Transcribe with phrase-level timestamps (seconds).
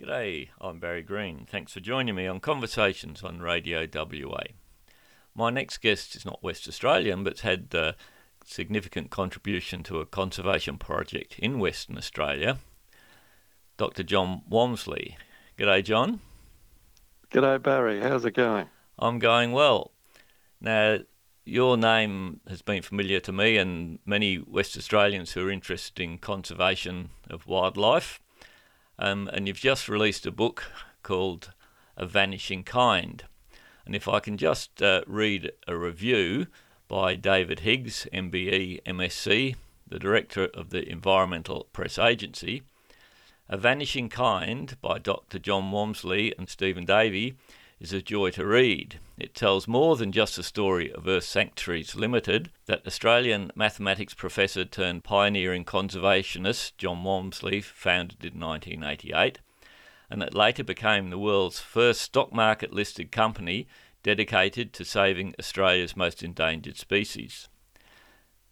[0.00, 1.46] G'day, I'm Barry Green.
[1.46, 4.44] Thanks for joining me on Conversations on Radio WA.
[5.34, 7.94] My next guest is not West Australian, but's had a
[8.42, 12.56] significant contribution to a conservation project in Western Australia,
[13.76, 14.02] Dr.
[14.02, 15.16] John Wamsley.
[15.58, 16.20] G'day, John.
[17.30, 18.00] G'day, Barry.
[18.00, 18.68] How's it going?
[18.98, 19.90] I'm going well.
[20.62, 21.00] Now,
[21.44, 26.16] your name has been familiar to me and many West Australians who are interested in
[26.16, 28.18] conservation of wildlife.
[29.00, 30.70] Um, and you've just released a book
[31.02, 31.54] called
[31.96, 33.24] A Vanishing Kind.
[33.86, 36.48] And if I can just uh, read a review
[36.86, 39.56] by David Higgs, MBE MSc,
[39.88, 42.62] the director of the Environmental Press Agency.
[43.48, 45.38] A Vanishing Kind by Dr.
[45.38, 47.36] John Wamsley and Stephen Davey
[47.80, 49.00] is a joy to read.
[49.18, 54.66] It tells more than just the story of Earth Sanctuaries Limited that Australian mathematics professor
[54.66, 59.38] turned pioneering conservationist John Wamsley founded in 1988,
[60.10, 63.66] and that later became the world's first stock market listed company
[64.02, 67.48] dedicated to saving Australia's most endangered species.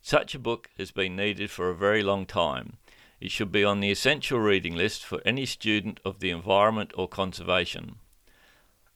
[0.01, 2.79] Such a book has been needed for a very long time.
[3.21, 7.09] It should be on the essential reading list for any student of the environment or
[7.09, 7.97] conservation.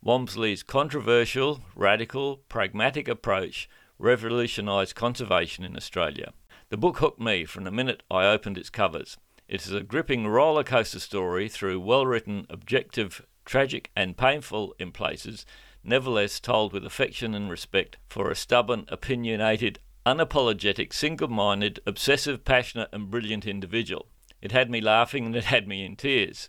[0.05, 3.69] Wamsley's controversial, radical, pragmatic approach
[4.01, 6.33] revolutionised conservation in Australia.
[6.71, 9.17] The book hooked me from the minute I opened its covers.
[9.47, 14.91] It is a gripping roller coaster story through well written, objective, tragic, and painful in
[14.91, 15.47] places,
[15.85, 22.89] nevertheless told with affection and respect for a stubborn, opinionated, unapologetic, single minded, obsessive, passionate,
[22.93, 24.09] and brilliant individual.
[24.41, 26.49] It had me laughing and it had me in tears.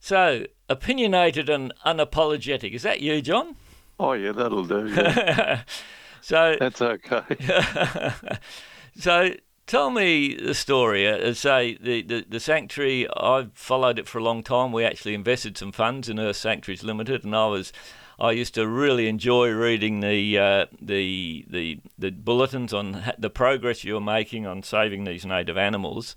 [0.00, 2.72] So, opinionated and unapologetic.
[2.72, 3.56] Is that you, John?
[3.98, 4.88] Oh, yeah, that'll do.
[4.88, 5.62] Yeah.
[6.20, 7.22] so That's okay.
[8.98, 9.30] so
[9.68, 11.06] tell me the story.
[11.06, 13.06] Uh, say the, the the sanctuary.
[13.16, 14.72] I've followed it for a long time.
[14.72, 17.72] We actually invested some funds in Earth Sanctuaries Limited, and I was.
[18.20, 23.84] I used to really enjoy reading the uh, the the the bulletins on the progress
[23.84, 26.16] you were making on saving these native animals.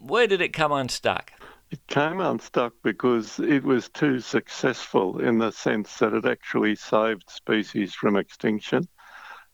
[0.00, 1.32] Where did it come unstuck?
[1.72, 7.30] It came unstuck because it was too successful in the sense that it actually saved
[7.30, 8.88] species from extinction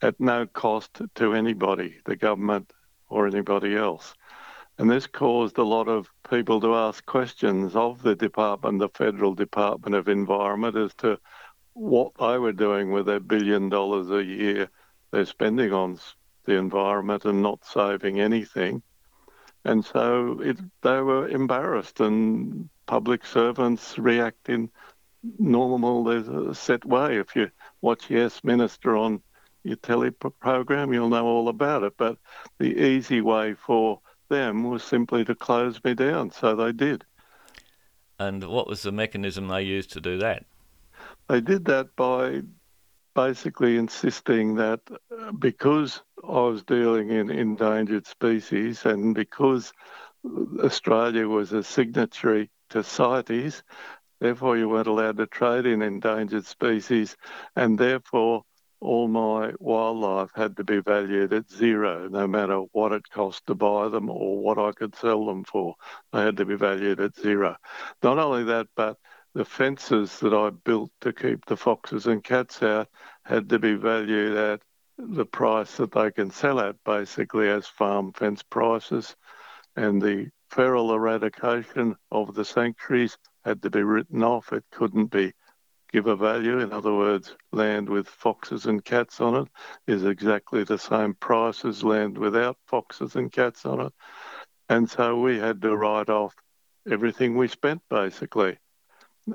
[0.02, 2.72] at no cost to anybody, the government
[3.08, 4.14] or anybody else.
[4.78, 9.36] And this caused a lot of people to ask questions of the department, the Federal
[9.36, 11.20] Department of Environment, as to
[11.74, 14.68] what they were doing with their billion dollars a year
[15.12, 16.00] they're spending on
[16.46, 18.82] the environment and not saving anything.
[19.68, 24.70] And so it, they were embarrassed, and public servants react in
[25.38, 27.18] normal, there's a set way.
[27.18, 27.50] If you
[27.82, 29.20] watch Yes Minister on
[29.64, 31.92] your telly program, you'll know all about it.
[31.98, 32.16] But
[32.58, 37.04] the easy way for them was simply to close me down, so they did.
[38.18, 40.46] And what was the mechanism they used to do that?
[41.28, 42.40] They did that by
[43.14, 49.72] basically insisting that uh, because I was dealing in endangered species and because
[50.62, 53.62] Australia was a signatory to CITES,
[54.20, 57.16] therefore you weren't allowed to trade in endangered species,
[57.56, 58.42] and therefore
[58.80, 63.54] all my wildlife had to be valued at zero, no matter what it cost to
[63.54, 65.76] buy them or what I could sell them for.
[66.12, 67.56] They had to be valued at zero.
[68.02, 68.98] Not only that, but
[69.34, 72.88] the fences that I built to keep the foxes and cats out
[73.24, 74.60] had to be valued at
[74.98, 79.16] the price that they can sell at, basically as farm fence prices.
[79.76, 84.52] And the feral eradication of the sanctuaries had to be written off.
[84.52, 85.32] It couldn't be
[85.92, 86.58] give a value.
[86.58, 89.48] In other words, land with foxes and cats on it
[89.86, 93.92] is exactly the same price as land without foxes and cats on it.
[94.68, 96.34] And so we had to write off
[96.90, 98.58] everything we spent basically.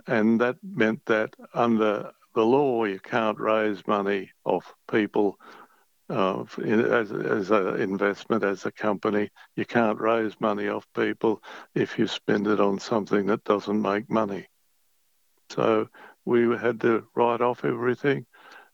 [0.07, 5.39] And that meant that under the law, you can't raise money off people
[6.09, 9.29] uh, as, as an investment, as a company.
[9.55, 11.41] You can't raise money off people
[11.73, 14.47] if you spend it on something that doesn't make money.
[15.49, 15.89] So
[16.25, 18.25] we had to write off everything,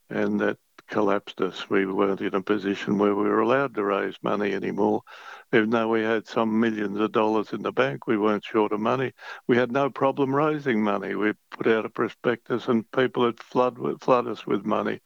[0.09, 0.57] and that
[0.89, 1.69] collapsed us.
[1.69, 5.03] We weren't in a position where we were allowed to raise money anymore.
[5.53, 8.79] Even though we had some millions of dollars in the bank, we weren't short of
[8.79, 9.13] money.
[9.47, 11.15] We had no problem raising money.
[11.15, 14.99] We put out a prospectus, and people had flood flood us with money,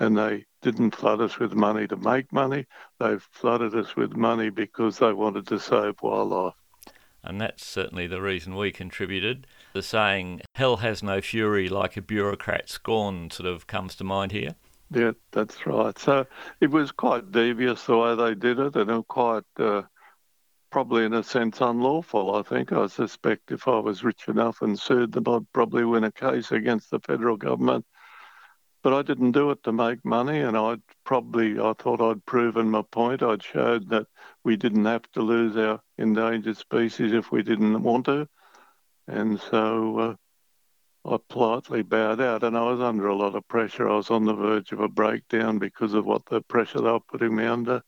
[0.00, 2.66] and they didn't flood us with money to make money.
[2.98, 6.54] They flooded us with money because they wanted to save wildlife.
[7.22, 9.46] And that's certainly the reason we contributed.
[9.72, 14.32] The saying, hell has no fury like a bureaucrat scorn, sort of comes to mind
[14.32, 14.56] here.
[14.94, 15.98] Yeah, that's right.
[15.98, 16.26] So
[16.60, 19.82] it was quite devious the way they did it, and quite uh,
[20.70, 22.34] probably, in a sense, unlawful.
[22.34, 22.72] I think.
[22.72, 26.52] I suspect if I was rich enough and sued them, I'd probably win a case
[26.52, 27.84] against the federal government.
[28.84, 32.70] But I didn't do it to make money, and I'd probably, I thought I'd proven
[32.70, 33.22] my point.
[33.22, 34.06] I'd showed that
[34.44, 38.28] we didn't have to lose our endangered species if we didn't want to.
[39.08, 40.14] And so uh,
[41.06, 43.88] I politely bowed out, and I was under a lot of pressure.
[43.88, 47.00] I was on the verge of a breakdown because of what the pressure they were
[47.00, 47.82] putting me under,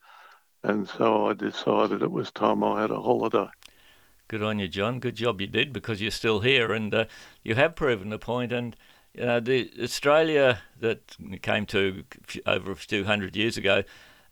[0.62, 3.48] and so I decided it was time I had a holiday.
[4.28, 4.98] Good on you, John.
[4.98, 7.04] Good job you did because you're still here and uh,
[7.44, 8.52] you have proven the point.
[8.52, 8.74] And
[9.14, 12.02] you know, the Australia that came to
[12.44, 13.84] over 200 years ago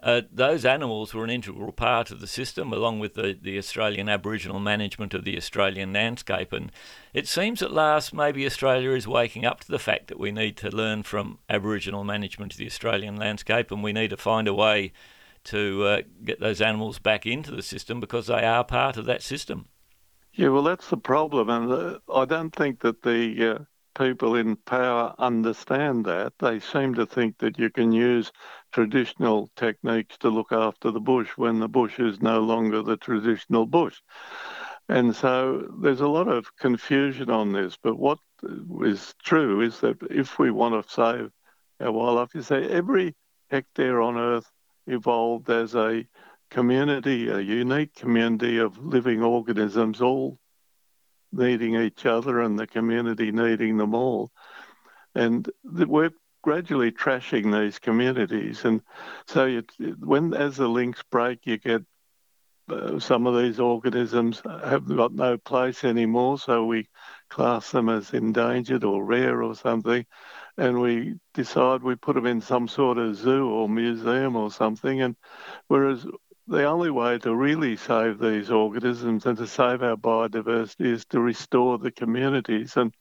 [0.05, 4.07] uh, those animals were an integral part of the system, along with the, the Australian
[4.07, 6.53] Aboriginal management of the Australian landscape.
[6.53, 6.71] And
[7.15, 10.59] it seems at last maybe Australia is waking up to the fact that we need
[10.59, 14.53] to learn from Aboriginal management of the Australian landscape and we need to find a
[14.53, 14.93] way
[15.45, 19.23] to uh, get those animals back into the system because they are part of that
[19.23, 19.69] system.
[20.35, 21.49] Yeah, well, that's the problem.
[21.49, 23.65] And uh, I don't think that the uh,
[23.95, 26.35] people in power understand that.
[26.39, 28.33] They seem to think that you can use
[28.75, 33.67] traditional techniques to look after the bush when the bush is no longer the traditional
[33.67, 34.01] bush.
[34.89, 37.79] And so there's a lot of confusion on this.
[37.81, 38.19] But what
[38.83, 41.31] is true is that if we want to save
[41.81, 43.15] our wildlife, you say every
[43.49, 44.51] hectare on Earth
[44.89, 46.05] evolved as a
[46.51, 50.37] community, a unique community of living organisms, all
[51.33, 54.33] needing each other and the community needing them all.
[55.15, 56.11] And we're
[56.45, 58.67] gradually trashing these communities.
[58.67, 58.83] And
[59.27, 59.63] so you,
[59.99, 61.83] when as the links break, you get
[62.69, 66.87] uh, some of these organisms have got no place anymore, so we
[67.31, 70.05] class them as endangered or rare or something,
[70.59, 75.01] and we decide we put them in some sort of zoo or museum or something.
[75.01, 75.17] And
[75.69, 76.07] whereas
[76.47, 81.21] the only way to really save these organisms and to save our biodiversity is to
[81.21, 82.77] restore the communities.
[82.77, 82.93] And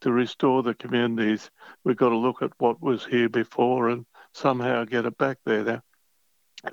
[0.00, 1.50] to restore the communities,
[1.84, 5.64] we've got to look at what was here before and somehow get it back there.
[5.64, 5.82] Now,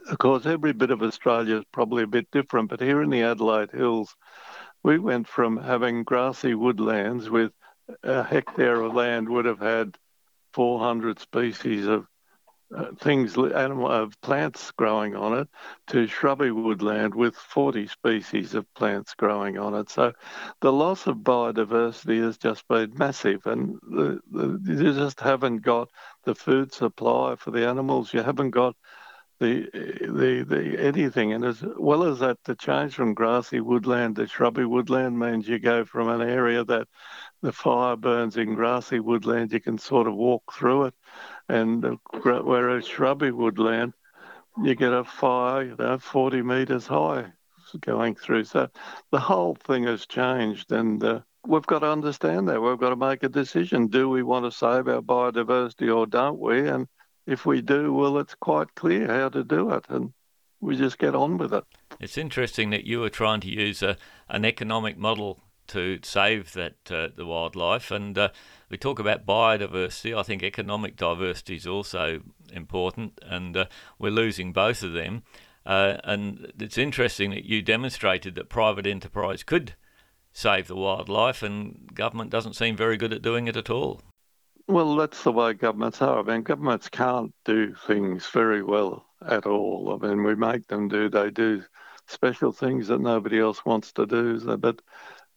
[0.09, 3.23] of course, every bit of Australia is probably a bit different, but here in the
[3.23, 4.15] Adelaide Hills,
[4.83, 7.51] we went from having grassy woodlands with
[8.03, 9.97] a hectare of land would have had
[10.53, 12.05] 400 species of
[12.75, 15.47] uh, things, animal uh, plants growing on it,
[15.87, 19.89] to shrubby woodland with 40 species of plants growing on it.
[19.89, 20.13] So
[20.61, 25.89] the loss of biodiversity has just been massive, and the, the, you just haven't got
[26.25, 28.13] the food supply for the animals.
[28.13, 28.75] You haven't got
[29.39, 29.69] the
[30.01, 34.65] the the anything, and as well as that, the change from grassy woodland to shrubby
[34.65, 36.87] woodland means you go from an area that
[37.41, 40.95] the fire burns in grassy woodland, you can sort of walk through it
[41.49, 43.93] and whereas shrubby woodland,
[44.63, 47.31] you get a fire, you know, 40 metres high
[47.81, 48.45] going through.
[48.45, 48.69] So
[49.11, 52.61] the whole thing has changed, and uh, we've got to understand that.
[52.61, 53.87] We've got to make a decision.
[53.87, 56.67] Do we want to save our biodiversity or don't we?
[56.67, 56.87] And
[57.25, 60.13] if we do, well, it's quite clear how to do it, and
[60.61, 61.63] we just get on with it.
[61.99, 63.97] It's interesting that you were trying to use a,
[64.29, 67.91] an economic model to save that uh, the wildlife.
[67.91, 68.29] And uh,
[68.69, 70.17] we talk about biodiversity.
[70.17, 72.21] I think economic diversity is also
[72.51, 73.65] important, and uh,
[73.97, 75.23] we're losing both of them.
[75.65, 79.75] Uh, and it's interesting that you demonstrated that private enterprise could
[80.31, 84.01] save the wildlife, and government doesn't seem very good at doing it at all.
[84.67, 86.19] Well, that's the way governments are.
[86.19, 89.97] I mean, governments can't do things very well at all.
[90.01, 91.63] I mean, we make them do, they do
[92.05, 94.39] special things that nobody else wants to do.
[94.57, 94.81] But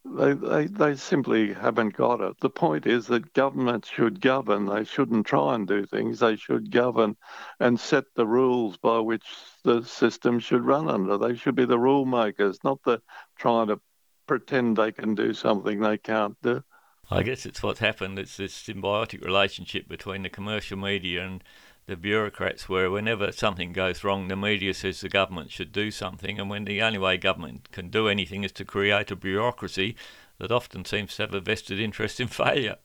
[0.05, 2.41] they, they, they simply haven't got it.
[2.41, 4.67] The point is that governments should govern.
[4.67, 6.21] They shouldn't try and do things.
[6.21, 7.17] They should govern
[7.59, 9.25] and set the rules by which
[9.63, 11.19] the system should run under.
[11.19, 13.03] They should be the rule makers, not the
[13.37, 13.81] trying to
[14.27, 16.63] pretend they can do something they can't do.
[17.11, 18.19] I guess it's what's happened.
[18.19, 21.43] It's this symbiotic relationship between the commercial media and
[21.91, 26.39] the bureaucrats where whenever something goes wrong, the media says the government should do something,
[26.39, 29.97] and when the only way government can do anything is to create a bureaucracy
[30.39, 32.77] that often seems to have a vested interest in failure.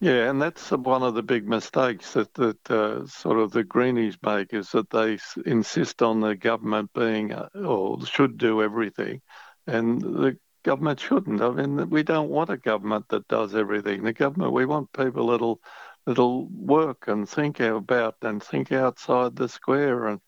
[0.00, 4.18] Yeah, and that's one of the big mistakes that that uh, sort of the greenies
[4.22, 9.22] make is that they insist on the government being uh, or should do everything,
[9.68, 11.40] and the government shouldn't.
[11.40, 14.02] I mean, we don't want a government that does everything.
[14.02, 15.60] The government, we want people that'll
[16.08, 20.20] that'll work and think about and think outside the square and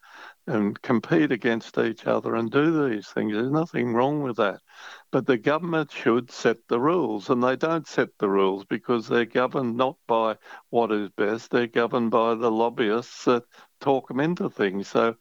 [0.46, 3.32] and compete against each other and do these things.
[3.32, 4.60] There's nothing wrong with that.
[5.10, 9.24] But the government should set the rules, and they don't set the rules because they're
[9.24, 10.36] governed not by
[10.68, 13.44] what is best, they're governed by the lobbyists that
[13.80, 14.88] talk them into things.
[14.88, 15.14] So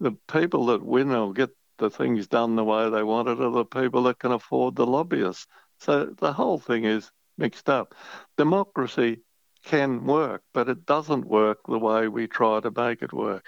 [0.00, 3.50] the people that win or get the things done the way they want it are
[3.50, 5.46] the people that can afford the lobbyists.
[5.80, 7.94] So the whole thing is mixed up.
[8.36, 9.22] Democracy
[9.64, 13.44] can work, but it doesn't work the way we try to make it work.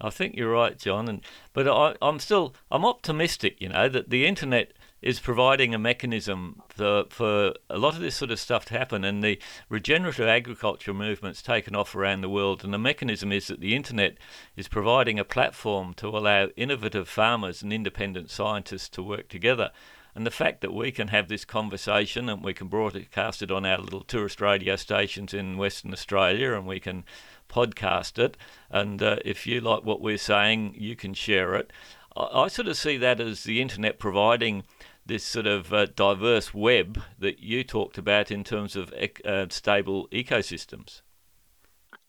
[0.00, 3.60] I think you're right, John, and but I, I'm still I'm optimistic.
[3.60, 8.16] You know that the internet is providing a mechanism for, for a lot of this
[8.16, 9.04] sort of stuff to happen.
[9.04, 12.64] And the regenerative agriculture movement's taken off around the world.
[12.64, 14.16] And the mechanism is that the internet
[14.56, 19.70] is providing a platform to allow innovative farmers and independent scientists to work together.
[20.18, 23.64] And the fact that we can have this conversation and we can broadcast it on
[23.64, 27.04] our little tourist radio stations in Western Australia and we can
[27.48, 28.36] podcast it.
[28.68, 31.72] And uh, if you like what we're saying, you can share it.
[32.16, 34.64] I, I sort of see that as the internet providing
[35.06, 38.92] this sort of uh, diverse web that you talked about in terms of
[39.24, 41.02] uh, stable ecosystems?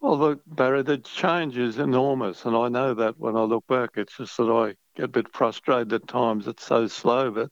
[0.01, 3.91] Well, look, Barry, the change is enormous, and I know that when I look back.
[3.97, 6.47] It's just that I get a bit frustrated at times.
[6.47, 7.51] It's so slow, but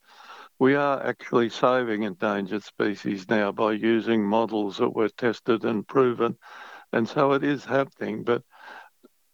[0.59, 6.37] we are actually saving endangered species now by using models that were tested and proven,
[6.91, 8.23] and so it is happening.
[8.23, 8.43] But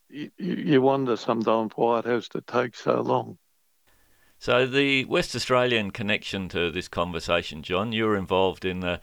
[0.10, 3.38] you, you wonder sometimes why it has to take so long.
[4.38, 9.00] So the West Australian connection to this conversation, John, you were involved in a,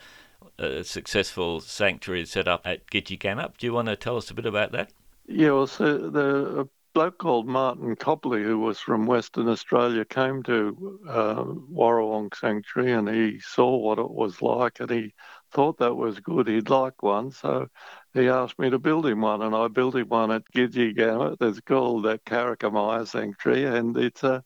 [0.58, 3.56] a uh, successful sanctuary set up at Gidgegannup.
[3.56, 4.92] Do you want to tell us a bit about that?
[5.26, 11.00] Yeah, well, so the bloke called Martin Copley, who was from Western Australia, came to
[11.08, 15.14] uh, Warrawong Sanctuary and he saw what it was like and he
[15.52, 16.48] thought that was good.
[16.48, 17.68] He'd like one, so
[18.14, 21.36] he asked me to build him one, and I built him one at Gidgegannup.
[21.40, 24.44] It's called the Karakamia Sanctuary, and it's a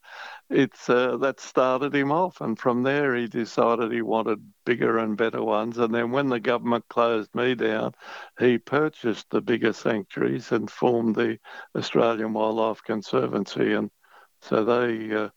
[0.50, 5.16] it's uh, that started him off, and from there he decided he wanted bigger and
[5.16, 5.78] better ones.
[5.78, 7.92] And then when the government closed me down,
[8.38, 11.38] he purchased the bigger sanctuaries and formed the
[11.76, 13.90] Australian Wildlife Conservancy, and
[14.42, 15.28] so they uh,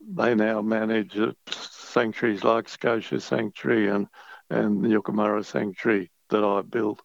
[0.00, 4.08] they now manage uh, sanctuaries like Scotia Sanctuary and
[4.50, 7.00] and the Sanctuary that I built.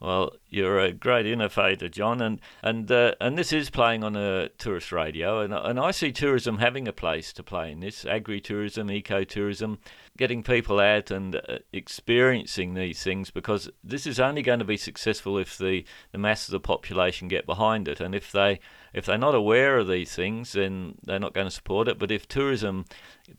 [0.00, 4.48] Well, you're a great innovator, John, and and uh, and this is playing on a
[4.50, 8.92] tourist radio, and and I see tourism having a place to play in this agri-tourism,
[8.92, 9.80] eco-tourism,
[10.16, 14.76] getting people out and uh, experiencing these things because this is only going to be
[14.76, 18.60] successful if the the mass of the population get behind it, and if they
[18.94, 21.98] if they're not aware of these things, then they're not going to support it.
[21.98, 22.84] But if tourism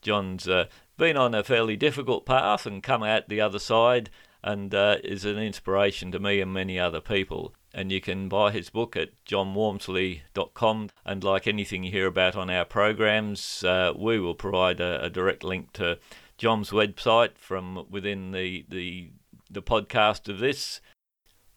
[0.00, 4.08] John's uh, been on a fairly difficult path and come out the other side
[4.42, 7.54] and uh, is an inspiration to me and many other people.
[7.74, 10.88] And you can buy his book at johnwamsley.com.
[11.04, 15.10] And like anything you hear about on our programs, uh, we will provide a, a,
[15.10, 15.98] direct link to
[16.38, 19.10] John's website from within the, the,
[19.50, 20.80] the podcast of this.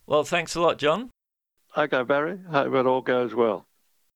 [0.06, 1.10] Well, thanks a lot, John.
[1.76, 2.38] Okay, Barry.
[2.52, 3.66] Hope it all goes well.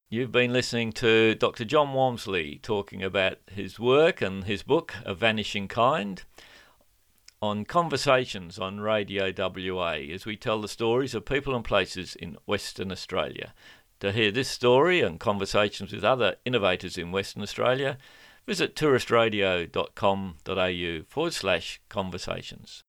[0.10, 1.66] You've been listening to Dr.
[1.66, 6.24] John Wamsley talking about his work and his book, A Vanishing Kind,
[7.42, 12.38] on Conversations on Radio WA as we tell the stories of people and places in
[12.46, 13.54] Western Australia.
[14.00, 17.98] To hear this story and conversations with other innovators in Western Australia,
[18.46, 22.84] visit touristradio.com.au forward slash conversations.